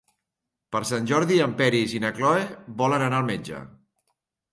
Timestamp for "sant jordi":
0.91-1.37